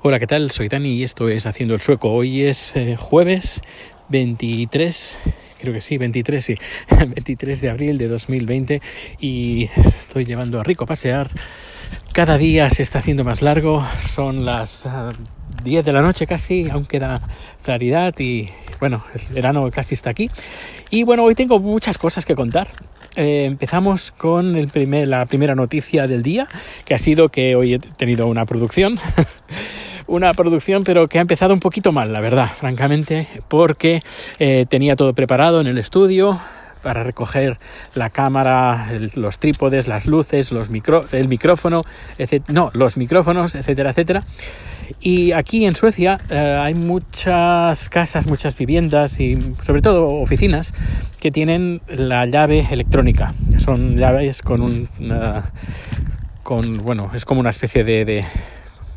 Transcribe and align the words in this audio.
Hola, 0.00 0.20
¿qué 0.20 0.28
tal? 0.28 0.52
Soy 0.52 0.68
Dani 0.68 0.90
y 0.90 1.02
esto 1.02 1.28
es 1.28 1.44
Haciendo 1.44 1.74
el 1.74 1.80
Sueco. 1.80 2.12
Hoy 2.12 2.44
es 2.44 2.76
eh, 2.76 2.94
jueves 2.96 3.62
23, 4.10 5.18
creo 5.58 5.74
que 5.74 5.80
sí, 5.80 5.98
23, 5.98 6.44
sí, 6.44 6.54
23 6.88 7.60
de 7.60 7.68
abril 7.68 7.98
de 7.98 8.06
2020 8.06 8.80
y 9.18 9.68
estoy 9.74 10.24
llevando 10.24 10.60
a 10.60 10.62
Rico 10.62 10.84
a 10.84 10.86
pasear. 10.86 11.28
Cada 12.12 12.38
día 12.38 12.70
se 12.70 12.84
está 12.84 13.00
haciendo 13.00 13.24
más 13.24 13.42
largo, 13.42 13.84
son 14.06 14.44
las 14.44 14.86
uh, 14.86 15.10
10 15.64 15.84
de 15.84 15.92
la 15.92 16.00
noche 16.00 16.28
casi, 16.28 16.70
aún 16.70 16.86
queda 16.86 17.20
claridad 17.64 18.14
y 18.20 18.50
bueno, 18.78 19.02
el 19.12 19.34
verano 19.34 19.68
casi 19.72 19.96
está 19.96 20.10
aquí. 20.10 20.30
Y 20.90 21.02
bueno, 21.02 21.24
hoy 21.24 21.34
tengo 21.34 21.58
muchas 21.58 21.98
cosas 21.98 22.24
que 22.24 22.36
contar. 22.36 22.68
Eh, 23.16 23.46
empezamos 23.46 24.12
con 24.12 24.52
la 24.52 25.26
primera 25.26 25.56
noticia 25.56 26.06
del 26.06 26.22
día, 26.22 26.46
que 26.84 26.94
ha 26.94 26.98
sido 26.98 27.30
que 27.30 27.56
hoy 27.56 27.74
he 27.74 27.78
tenido 27.80 28.28
una 28.28 28.46
producción. 28.46 29.00
una 30.08 30.34
producción, 30.34 30.82
pero 30.82 31.06
que 31.06 31.18
ha 31.18 31.20
empezado 31.20 31.54
un 31.54 31.60
poquito 31.60 31.92
mal, 31.92 32.12
la 32.12 32.20
verdad, 32.20 32.50
francamente, 32.54 33.28
porque 33.46 34.02
eh, 34.38 34.66
tenía 34.68 34.96
todo 34.96 35.12
preparado 35.12 35.60
en 35.60 35.68
el 35.68 35.78
estudio 35.78 36.40
para 36.82 37.02
recoger 37.02 37.58
la 37.94 38.08
cámara, 38.08 38.88
los 39.14 39.38
trípodes, 39.38 39.88
las 39.88 40.06
luces, 40.06 40.52
los 40.52 40.70
micro, 40.70 41.04
el 41.12 41.28
micrófono, 41.28 41.84
etc. 42.18 42.42
no, 42.48 42.70
los 42.72 42.96
micrófonos, 42.96 43.54
etcétera, 43.54 43.90
etcétera. 43.90 44.24
Y 45.00 45.32
aquí 45.32 45.66
en 45.66 45.76
Suecia 45.76 46.18
eh, 46.30 46.58
hay 46.60 46.74
muchas 46.74 47.88
casas, 47.88 48.26
muchas 48.26 48.56
viviendas 48.56 49.20
y 49.20 49.36
sobre 49.62 49.82
todo 49.82 50.06
oficinas 50.06 50.74
que 51.20 51.30
tienen 51.30 51.82
la 51.88 52.24
llave 52.26 52.66
electrónica. 52.70 53.34
Son 53.58 53.96
llaves 53.96 54.42
con 54.42 54.62
un... 54.62 54.88
Una, 54.98 55.52
con, 56.42 56.78
bueno, 56.78 57.10
es 57.14 57.26
como 57.26 57.40
una 57.40 57.50
especie 57.50 57.84
de 57.84 58.24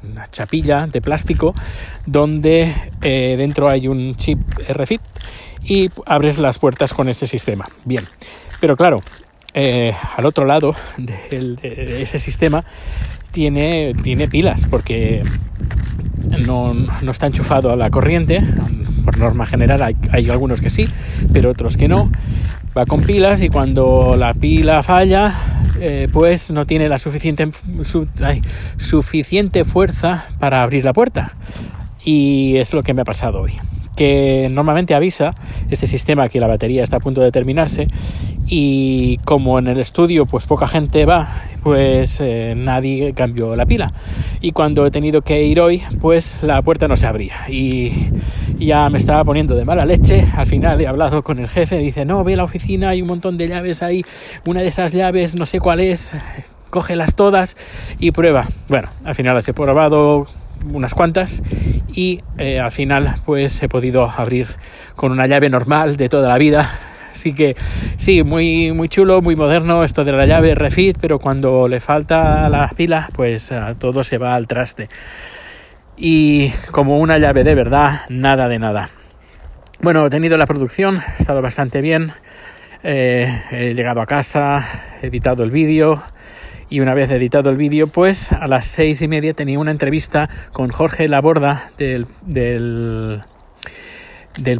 una 0.03 0.29
chapilla 0.29 0.87
de 0.87 1.01
plástico 1.01 1.53
donde 2.05 2.73
eh, 3.01 3.35
dentro 3.37 3.69
hay 3.69 3.87
un 3.87 4.15
chip 4.15 4.39
RFID 4.67 4.99
y 5.63 5.89
abres 6.05 6.37
las 6.39 6.59
puertas 6.59 6.93
con 6.93 7.09
ese 7.09 7.27
sistema. 7.27 7.67
Bien, 7.85 8.05
pero 8.59 8.75
claro, 8.75 9.03
eh, 9.53 9.93
al 10.15 10.25
otro 10.25 10.45
lado 10.45 10.75
de, 10.97 12.01
ese 12.01 12.19
sistema 12.19 12.63
tiene, 13.31 13.93
tiene 14.01 14.27
pilas 14.27 14.65
porque 14.65 15.23
no, 16.45 16.73
no, 16.73 17.11
está 17.11 17.27
enchufado 17.27 17.71
a 17.71 17.75
la 17.75 17.89
corriente. 17.89 18.41
Por 19.03 19.17
norma 19.17 19.45
general 19.45 19.81
hay, 20.11 20.29
algunos 20.29 20.61
que 20.61 20.69
sí, 20.69 20.87
pero 21.33 21.49
otros 21.49 21.75
que 21.75 21.87
no. 21.87 22.11
Va 22.77 22.85
con 22.85 23.01
pilas 23.01 23.41
y 23.41 23.49
cuando 23.49 24.15
la 24.17 24.33
pila 24.33 24.83
falla, 24.83 25.33
eh, 25.81 26.07
pues 26.11 26.51
no 26.51 26.65
tiene 26.65 26.87
la 26.87 26.99
suficiente, 26.99 27.49
suficiente 28.77 29.65
fuerza 29.65 30.27
para 30.39 30.61
abrir 30.61 30.85
la 30.85 30.93
puerta. 30.93 31.35
Y 32.03 32.57
es 32.57 32.73
lo 32.73 32.83
que 32.83 32.93
me 32.93 33.01
ha 33.01 33.05
pasado 33.05 33.41
hoy 33.41 33.53
normalmente 34.51 34.95
avisa 34.95 35.35
este 35.69 35.87
sistema 35.87 36.29
que 36.29 36.39
la 36.39 36.47
batería 36.47 36.83
está 36.83 36.97
a 36.97 36.99
punto 36.99 37.21
de 37.21 37.31
terminarse 37.31 37.87
y 38.47 39.17
como 39.19 39.59
en 39.59 39.67
el 39.67 39.79
estudio 39.79 40.25
pues 40.25 40.45
poca 40.45 40.67
gente 40.67 41.05
va 41.05 41.29
pues 41.63 42.19
eh, 42.19 42.53
nadie 42.57 43.13
cambió 43.13 43.55
la 43.55 43.65
pila. 43.65 43.93
Y 44.41 44.51
cuando 44.51 44.85
he 44.85 44.91
tenido 44.91 45.21
que 45.21 45.43
ir 45.43 45.59
hoy 45.59 45.81
pues 45.99 46.41
la 46.41 46.61
puerta 46.61 46.87
no 46.87 46.97
se 46.97 47.07
abría. 47.07 47.49
Y 47.49 48.09
ya 48.59 48.89
me 48.89 48.97
estaba 48.97 49.23
poniendo 49.23 49.55
de 49.55 49.63
mala 49.63 49.85
leche. 49.85 50.25
Al 50.35 50.47
final 50.47 50.81
he 50.81 50.87
hablado 50.87 51.23
con 51.23 51.39
el 51.39 51.47
jefe 51.47 51.77
dice 51.77 52.03
no 52.05 52.23
ve 52.23 52.35
la 52.35 52.43
oficina 52.43 52.89
hay 52.89 53.01
un 53.01 53.07
montón 53.07 53.37
de 53.37 53.47
llaves 53.47 53.83
ahí. 53.83 54.03
Una 54.45 54.61
de 54.61 54.67
esas 54.67 54.91
llaves 54.91 55.35
no 55.37 55.45
sé 55.45 55.59
cuál 55.59 55.79
es 55.79 56.15
cógelas 56.69 57.15
todas 57.15 57.57
y 57.99 58.11
prueba 58.11 58.47
bueno 58.69 58.87
al 59.03 59.13
final 59.13 59.35
las 59.35 59.47
he 59.47 59.53
probado 59.53 60.25
unas 60.65 60.93
cuantas 60.93 61.41
y 61.93 62.21
eh, 62.37 62.59
al 62.59 62.71
final 62.71 63.15
pues 63.25 63.61
he 63.63 63.69
podido 63.69 64.09
abrir 64.09 64.47
con 64.95 65.11
una 65.11 65.27
llave 65.27 65.49
normal 65.49 65.97
de 65.97 66.09
toda 66.09 66.29
la 66.29 66.37
vida. 66.37 66.69
Así 67.11 67.33
que 67.33 67.55
sí 67.97 68.23
muy 68.23 68.71
muy 68.71 68.87
chulo 68.87 69.21
muy 69.21 69.35
moderno 69.35 69.83
esto 69.83 70.05
de 70.05 70.13
la 70.13 70.25
llave 70.25 70.55
refit 70.55 70.97
pero 70.99 71.19
cuando 71.19 71.67
le 71.67 71.81
falta 71.81 72.47
la 72.47 72.69
pila 72.69 73.09
pues 73.13 73.51
uh, 73.51 73.75
todo 73.75 74.03
se 74.03 74.17
va 74.17 74.35
al 74.35 74.47
traste. 74.47 74.89
Y 75.97 76.49
como 76.71 76.99
una 76.99 77.17
llave 77.17 77.43
de 77.43 77.55
verdad 77.55 78.01
nada 78.09 78.47
de 78.47 78.59
nada. 78.59 78.89
Bueno 79.81 80.05
he 80.05 80.09
tenido 80.09 80.37
la 80.37 80.45
producción 80.45 80.99
ha 80.99 81.17
estado 81.17 81.41
bastante 81.41 81.81
bien. 81.81 82.13
Eh, 82.83 83.41
he 83.51 83.73
llegado 83.75 84.01
a 84.01 84.05
casa 84.05 84.65
he 85.01 85.07
editado 85.07 85.43
el 85.43 85.51
vídeo 85.51 86.01
y 86.71 86.79
una 86.79 86.95
vez 86.95 87.11
editado 87.11 87.49
el 87.49 87.57
vídeo, 87.57 87.87
pues 87.87 88.31
a 88.31 88.47
las 88.47 88.65
seis 88.65 89.01
y 89.01 89.09
media 89.09 89.33
tenía 89.33 89.59
una 89.59 89.71
entrevista 89.71 90.29
con 90.53 90.69
Jorge 90.69 91.09
Laborda 91.09 91.69
del, 91.77 92.07
del, 92.25 93.21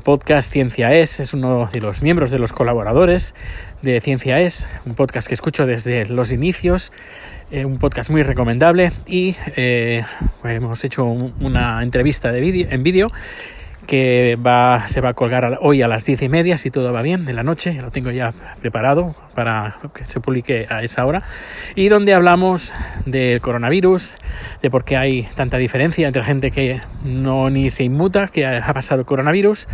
podcast 0.04 0.52
Ciencia 0.52 0.94
Es, 0.94 1.22
es 1.22 1.34
uno 1.34 1.70
de 1.72 1.80
los 1.80 2.02
miembros 2.02 2.30
de 2.30 2.38
los 2.38 2.52
colaboradores 2.52 3.34
de 3.82 4.02
Ciencia 4.02 4.42
Es, 4.42 4.68
un 4.86 4.94
podcast 4.94 5.30
que 5.30 5.36
escucho 5.36 5.66
desde 5.66 6.06
los 6.06 6.34
inicios, 6.34 6.92
eh, 7.50 7.64
un 7.64 7.80
podcast 7.80 8.10
muy 8.10 8.24
recomendable. 8.24 8.92
Y 9.08 9.38
eh, 9.56 10.04
hemos 10.44 10.84
hecho 10.84 11.06
un, 11.06 11.34
una 11.40 11.82
entrevista 11.82 12.34
de 12.34 12.42
vídeo 12.42 12.68
en 12.70 12.84
vídeo 12.84 13.10
que 13.92 14.38
va, 14.38 14.88
se 14.88 15.02
va 15.02 15.10
a 15.10 15.14
colgar 15.14 15.58
hoy 15.60 15.82
a 15.82 15.88
las 15.90 16.06
diez 16.06 16.22
y 16.22 16.30
media, 16.30 16.56
si 16.56 16.72
todo 16.72 16.94
va 16.94 17.02
bien, 17.02 17.26
de 17.26 17.34
la 17.34 17.44
noche, 17.44 17.74
lo 17.82 17.92
tengo 17.92 18.10
ya 18.10 18.34
preparado 18.62 19.16
para 19.36 19.80
que 19.94 20.06
se 20.06 20.22
publique 20.22 20.66
a 20.70 20.82
esa 20.82 21.06
hora, 21.06 21.24
y 21.76 21.90
donde 21.90 22.14
hablamos 22.14 22.74
del 23.06 23.42
coronavirus, 23.42 24.16
de 24.62 24.70
por 24.70 24.86
qué 24.86 24.96
hay 24.96 25.24
tanta 25.36 25.58
diferencia 25.58 26.08
entre 26.08 26.24
gente 26.24 26.52
que 26.52 26.80
no 27.04 27.50
ni 27.50 27.70
se 27.70 27.84
inmuta, 27.84 28.30
que 28.30 28.48
ha 28.48 28.74
pasado 28.74 29.02
el 29.02 29.06
coronavirus, 29.06 29.68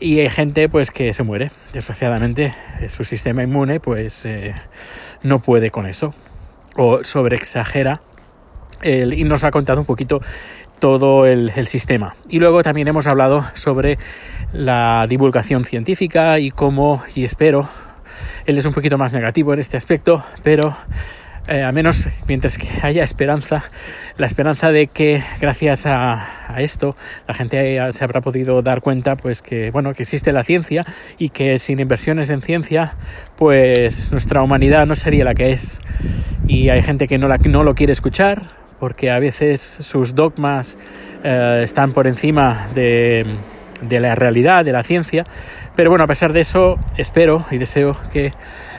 y 0.00 0.20
hay 0.20 0.30
gente 0.30 0.70
pues 0.70 0.90
que 0.90 1.12
se 1.12 1.22
muere, 1.22 1.50
desgraciadamente, 1.74 2.54
su 2.88 3.04
sistema 3.04 3.42
inmune 3.42 3.80
pues 3.80 4.24
eh, 4.24 4.54
no 5.22 5.40
puede 5.40 5.70
con 5.70 5.84
eso, 5.84 6.14
o 6.74 7.04
sobreexagera 7.04 8.00
el, 8.80 9.12
y 9.12 9.24
nos 9.24 9.44
ha 9.44 9.50
contado 9.50 9.80
un 9.80 9.86
poquito 9.86 10.22
todo 10.78 11.26
el, 11.26 11.52
el, 11.54 11.66
sistema. 11.66 12.14
Y 12.28 12.38
luego 12.38 12.62
también 12.62 12.88
hemos 12.88 13.06
hablado 13.06 13.44
sobre 13.54 13.98
la 14.52 15.06
divulgación 15.08 15.64
científica 15.64 16.38
y 16.38 16.50
cómo, 16.50 17.02
y 17.14 17.24
espero, 17.24 17.68
él 18.46 18.58
es 18.58 18.64
un 18.64 18.72
poquito 18.72 18.98
más 18.98 19.12
negativo 19.12 19.52
en 19.52 19.60
este 19.60 19.76
aspecto, 19.76 20.24
pero 20.42 20.74
eh, 21.48 21.62
a 21.62 21.72
menos 21.72 22.08
mientras 22.26 22.58
que 22.58 22.68
haya 22.82 23.02
esperanza, 23.02 23.64
la 24.18 24.26
esperanza 24.26 24.70
de 24.70 24.86
que 24.86 25.22
gracias 25.40 25.86
a, 25.86 26.52
a, 26.54 26.60
esto 26.60 26.94
la 27.26 27.32
gente 27.32 27.80
se 27.92 28.04
habrá 28.04 28.20
podido 28.20 28.60
dar 28.60 28.82
cuenta 28.82 29.16
pues 29.16 29.40
que 29.40 29.70
bueno 29.70 29.94
que 29.94 30.02
existe 30.02 30.30
la 30.32 30.44
ciencia 30.44 30.84
y 31.16 31.30
que 31.30 31.58
sin 31.58 31.80
inversiones 31.80 32.28
en 32.28 32.42
ciencia 32.42 32.92
pues 33.36 34.12
nuestra 34.12 34.42
humanidad 34.42 34.84
no 34.86 34.94
sería 34.94 35.24
la 35.24 35.32
que 35.32 35.52
es 35.52 35.80
y 36.46 36.68
hay 36.68 36.82
gente 36.82 37.08
que 37.08 37.16
no, 37.16 37.28
la, 37.28 37.38
no 37.38 37.62
lo 37.62 37.74
quiere 37.74 37.94
escuchar 37.94 38.50
porque 38.78 39.10
a 39.10 39.18
veces 39.18 39.60
sus 39.60 40.14
dogmas 40.14 40.76
eh, 41.24 41.60
están 41.62 41.92
por 41.92 42.06
encima 42.06 42.68
de, 42.74 43.38
la 43.88 44.14
realidad, 44.14 44.64
de 44.64 44.72
la 44.72 44.82
ciencia. 44.82 45.24
Pero 45.76 45.90
bueno, 45.90 46.04
a 46.04 46.06
pesar 46.06 46.32
de 46.32 46.40
eso, 46.40 46.76
espero 46.96 47.44
y 47.50 47.58
deseo 47.58 47.96
que 48.12 48.32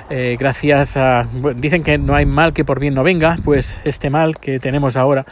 eh, 0.10 0.38
gracias 0.40 0.98
a... 0.98 1.28
Dicen 1.56 1.84
que 1.84 1.98
no 1.98 2.16
hay 2.16 2.26
mal 2.26 2.54
que 2.54 2.66
por 2.66 2.80
bien 2.80 2.94
no 2.94 3.04
venga, 3.04 3.38
pues 3.44 3.82
este 3.86 4.10
mal 4.10 4.38
que 4.38 4.60
tenemos 4.60 4.98
ahora 4.98 5.26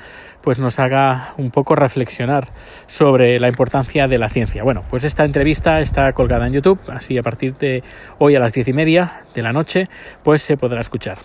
pues 0.47 0.59
nos 0.59 0.79
haga 0.79 1.33
un 1.35 1.51
poco 1.51 1.75
reflexionar 1.75 2.47
sobre 2.85 3.37
la 3.37 3.49
importancia 3.49 4.07
de 4.07 4.17
la 4.17 4.29
ciencia. 4.29 4.63
Bueno, 4.63 4.81
pues 4.89 5.03
esta 5.03 5.25
entrevista 5.25 5.81
está 5.81 6.13
colgada 6.13 6.47
en 6.47 6.53
YouTube, 6.53 6.79
así 6.87 7.17
a 7.17 7.21
partir 7.21 7.57
de 7.57 7.83
hoy 8.17 8.35
a 8.35 8.39
las 8.39 8.53
diez 8.53 8.69
y 8.69 8.71
media 8.71 9.23
de 9.33 9.41
la 9.41 9.51
noche, 9.51 9.89
pues 10.23 10.41
se 10.41 10.55
podrá 10.55 10.79
escuchar. 10.79 11.17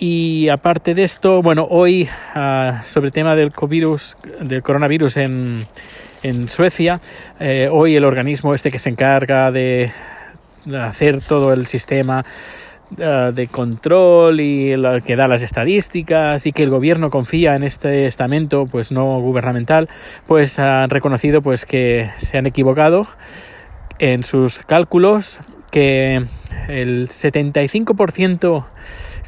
Y 0.00 0.48
aparte 0.48 0.94
de 0.94 1.02
esto, 1.02 1.42
bueno, 1.42 1.66
hoy 1.68 2.08
uh, 2.36 2.84
sobre 2.86 3.08
el 3.08 3.12
tema 3.12 3.34
del, 3.34 3.52
covirus, 3.52 4.16
del 4.40 4.62
coronavirus 4.62 5.16
en, 5.16 5.66
en 6.22 6.48
Suecia, 6.48 7.00
eh, 7.40 7.68
hoy 7.70 7.96
el 7.96 8.04
organismo 8.04 8.54
este 8.54 8.70
que 8.70 8.78
se 8.78 8.90
encarga 8.90 9.50
de, 9.50 9.90
hacer 10.80 11.20
todo 11.20 11.52
el 11.52 11.66
sistema 11.66 12.22
uh, 12.92 13.32
de 13.32 13.48
control 13.50 14.38
y 14.40 14.76
lo 14.76 15.00
que 15.00 15.16
da 15.16 15.26
las 15.26 15.42
estadísticas 15.42 16.46
y 16.46 16.52
que 16.52 16.62
el 16.62 16.70
gobierno 16.70 17.10
confía 17.10 17.56
en 17.56 17.64
este 17.64 18.06
estamento 18.06 18.66
pues 18.66 18.92
no 18.92 19.20
gubernamental, 19.20 19.88
pues 20.28 20.60
han 20.60 20.90
reconocido 20.90 21.42
pues 21.42 21.64
que 21.64 22.10
se 22.18 22.38
han 22.38 22.46
equivocado 22.46 23.08
en 23.98 24.22
sus 24.22 24.60
cálculos, 24.60 25.40
que 25.72 26.22
el 26.68 27.08
75% 27.08 28.64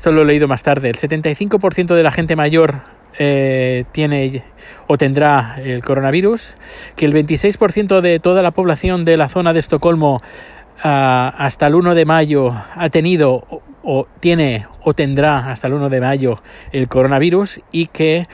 esto 0.00 0.12
lo 0.12 0.22
he 0.22 0.24
leído 0.24 0.48
más 0.48 0.62
tarde, 0.62 0.88
el 0.88 0.96
75% 0.96 1.94
de 1.94 2.02
la 2.02 2.10
gente 2.10 2.34
mayor 2.34 2.84
eh, 3.18 3.84
tiene 3.92 4.44
o 4.86 4.96
tendrá 4.96 5.56
el 5.62 5.84
coronavirus, 5.84 6.56
que 6.96 7.04
el 7.04 7.12
26% 7.12 8.00
de 8.00 8.18
toda 8.18 8.40
la 8.40 8.50
población 8.50 9.04
de 9.04 9.18
la 9.18 9.28
zona 9.28 9.52
de 9.52 9.58
Estocolmo 9.58 10.22
uh, 10.82 10.82
hasta 10.82 11.66
el 11.66 11.74
1 11.74 11.94
de 11.94 12.06
mayo 12.06 12.54
ha 12.76 12.88
tenido 12.88 13.44
o, 13.50 13.62
o, 13.82 14.06
tiene 14.20 14.66
o 14.82 14.94
tendrá 14.94 15.50
hasta 15.50 15.66
el 15.66 15.74
1 15.74 15.90
de 15.90 16.00
mayo 16.00 16.42
el 16.72 16.88
coronavirus 16.88 17.60
y 17.70 17.88
que 17.88 18.26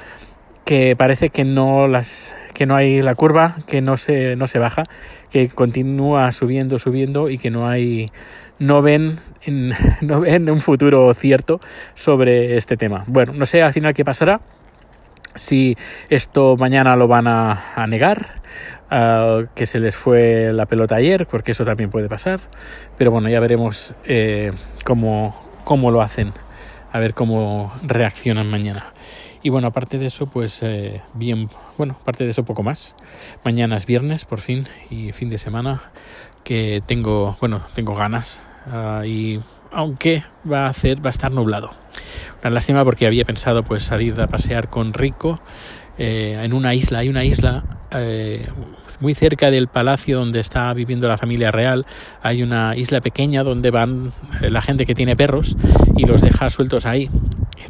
que 0.65 0.97
parece 0.97 1.31
que 1.31 1.45
no 1.45 1.89
las 1.89 2.35
que 2.57 2.65
no 2.65 2.75
hay 2.75 3.03
la 3.03 3.15
curva, 3.15 3.59
que 3.67 3.83
no 3.83 3.99
se, 3.99 4.35
no 4.35 4.47
se 4.47 4.59
baja, 4.59 4.85
que 5.31 5.49
continúa 5.51 6.33
subiendo, 6.33 6.79
subiendo 6.79 7.29
y 7.29 7.37
que 7.37 7.51
no 7.51 7.69
hay, 7.69 8.11
no 8.59 8.83
ven, 8.83 9.19
no 10.01 10.21
ven 10.21 10.51
un 10.51 10.61
futuro 10.61 11.13
cierto 11.15 11.61
sobre 11.95 12.57
este 12.57 12.77
tema. 12.77 13.05
Bueno, 13.07 13.33
no 13.33 13.47
sé 13.47 13.63
al 13.63 13.73
final 13.73 13.95
qué 13.95 14.05
pasará, 14.05 14.41
si 15.37 15.77
esto 16.09 16.57
mañana 16.57 16.97
lo 16.97 17.09
van 17.09 17.27
a, 17.29 17.85
negar, 17.89 18.41
ah, 18.91 19.43
que 19.55 19.67
se 19.67 19.79
les 19.79 19.97
fue 19.97 20.53
la 20.53 20.67
pelota 20.67 20.97
ayer, 20.97 21.27
porque 21.27 21.53
eso 21.53 21.65
también 21.65 21.91
puede 21.91 22.09
pasar, 22.09 22.41
pero 22.99 23.11
bueno, 23.11 23.29
ya 23.29 23.41
veremos 23.41 23.95
eh, 24.05 24.53
cómo, 24.85 25.37
cómo 25.65 25.91
lo 25.91 26.03
hacen, 26.03 26.33
a 26.93 26.99
ver 26.99 27.15
cómo 27.15 27.73
reaccionan 27.83 28.51
mañana. 28.51 28.93
Y 29.43 29.51
bueno, 29.51 29.69
aparte 29.69 29.99
de 29.99 30.07
eso, 30.07 30.27
pues 30.27 30.61
eh, 30.65 31.03
bien, 31.15 31.49
bueno, 31.79 31.97
aparte 32.01 32.25
de 32.25 32.31
eso 32.31 32.45
poco 32.45 32.65
más. 32.65 32.97
Mañana 33.45 33.77
es 33.77 33.87
viernes, 33.87 34.25
por 34.25 34.41
fin, 34.41 34.67
y 34.91 35.13
fin 35.13 35.31
de 35.31 35.39
semana, 35.39 35.93
que 36.47 36.81
tengo, 36.87 37.37
bueno, 37.41 37.63
tengo 37.75 37.97
ganas. 37.97 38.41
Uh, 38.67 39.05
y 39.05 39.41
aunque 39.73 40.25
va 40.51 40.67
a 40.67 40.69
hacer, 40.69 41.05
va 41.05 41.09
a 41.09 41.11
estar 41.11 41.33
nublado. 41.33 41.71
Una 42.41 42.51
lástima 42.51 42.85
porque 42.85 43.05
había 43.05 43.25
pensado 43.25 43.65
pues 43.65 43.83
salir 43.83 44.19
a 44.21 44.29
pasear 44.29 44.69
con 44.69 44.95
Rico 44.95 45.41
eh, 45.99 46.41
en 46.41 46.53
una 46.53 46.73
isla. 46.73 47.01
Hay 47.01 47.09
una 47.09 47.25
isla 47.25 47.65
eh, 47.91 48.47
muy 49.01 49.15
cerca 49.15 49.51
del 49.51 49.67
palacio 49.67 50.21
donde 50.21 50.39
está 50.39 50.73
viviendo 50.73 51.09
la 51.09 51.19
familia 51.19 51.51
real. 51.51 51.85
Hay 52.23 52.45
una 52.45 52.77
isla 52.77 53.01
pequeña 53.01 53.43
donde 53.43 53.73
van 53.73 54.13
eh, 54.41 54.49
la 54.49 54.63
gente 54.63 54.87
que 54.87 54.95
tiene 54.95 55.17
perros 55.17 55.57
y 55.97 56.07
los 56.07 56.23
deja 56.23 56.49
sueltos 56.49 56.87
ahí 56.87 57.11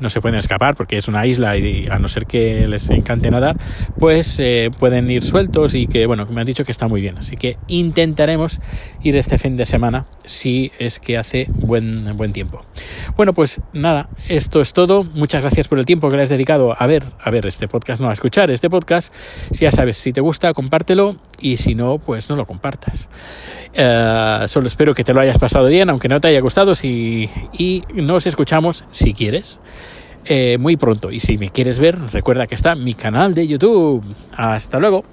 no 0.01 0.11
se 0.11 0.21
pueden 0.21 0.39
escapar 0.39 0.75
porque 0.75 0.97
es 0.97 1.09
una 1.09 1.27
isla 1.27 1.57
y 1.57 1.87
a 1.91 1.99
no 1.99 2.09
ser 2.09 2.27
que 2.27 2.67
les 2.67 2.89
encante 2.91 3.31
nadar, 3.31 3.57
pues 3.99 4.39
eh, 4.39 4.71
pueden 4.79 5.11
ir 5.11 5.23
sueltos 5.23 5.75
y 5.75 5.87
que, 5.87 6.07
bueno, 6.07 6.27
me 6.27 6.41
han 6.41 6.47
dicho 6.47 6.65
que 6.65 6.73
está 6.73 6.89
muy 6.89 7.01
bien. 7.01 7.19
Así 7.19 7.37
que 7.37 7.57
intentaremos 7.69 8.61
ir 9.03 9.17
este 9.17 9.39
fin 9.39 9.57
de 9.57 9.65
semana 9.65 10.07
si 10.25 10.73
es 10.79 10.99
que 10.99 11.19
hace 11.19 11.47
buen, 11.55 12.17
buen 12.17 12.33
tiempo. 12.33 12.65
Bueno, 13.17 13.33
pues 13.33 13.61
nada, 13.73 14.09
esto 14.29 14.61
es 14.61 14.73
todo. 14.73 15.05
Muchas 15.05 15.43
gracias 15.43 15.69
por 15.69 15.79
el 15.79 15.87
tiempo 15.87 16.09
que 16.11 16.17
le 16.17 16.23
has 16.23 16.29
dedicado 16.29 16.75
a 16.79 16.87
ver, 16.87 17.05
a 17.21 17.31
ver 17.31 17.47
este 17.47 17.69
podcast, 17.69 18.01
no 18.01 18.09
a 18.09 18.13
escuchar 18.13 18.51
este 18.51 18.71
podcast. 18.71 19.13
Si 19.51 19.65
ya 19.65 19.71
sabes, 19.71 19.99
si 19.99 20.13
te 20.13 20.21
gusta, 20.21 20.53
compártelo 20.53 21.17
y 21.41 21.57
si 21.57 21.75
no, 21.75 21.99
pues 21.99 22.29
no 22.31 22.37
lo 22.37 22.47
compartas. 22.47 23.09
Eh, 23.73 24.45
solo 24.47 24.67
espero 24.67 24.95
que 24.95 25.05
te 25.05 25.13
lo 25.13 25.21
hayas 25.21 25.39
pasado 25.39 25.67
bien, 25.67 25.91
aunque 25.91 26.09
no 26.09 26.21
te 26.21 26.29
haya 26.29 26.41
gustado, 26.41 26.75
si, 26.75 27.29
y 27.53 27.83
nos 27.95 28.27
escuchamos 28.27 28.85
si 28.91 29.13
quieres. 29.13 29.59
Eh, 30.29 30.59
muy 30.59 30.77
pronto. 30.77 31.11
Y 31.11 31.21
si 31.21 31.39
me 31.39 31.51
quieres 31.51 31.79
ver 31.79 31.97
recuerda 32.13 32.47
que 32.47 32.55
está 32.55 32.75
mi 32.75 32.95
canal 32.95 33.35
de 33.35 33.47
YouTube. 33.47 34.03
Hasta 34.37 34.79
luego 34.79 35.05